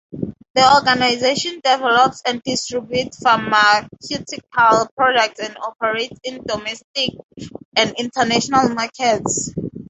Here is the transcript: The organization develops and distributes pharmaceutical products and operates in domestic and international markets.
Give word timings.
The 0.55 0.73
organization 0.77 1.61
develops 1.63 2.23
and 2.25 2.41
distributes 2.41 3.19
pharmaceutical 3.19 4.89
products 4.97 5.39
and 5.39 5.55
operates 5.61 6.19
in 6.23 6.41
domestic 6.43 7.11
and 7.77 7.93
international 7.99 8.69
markets. 8.69 9.53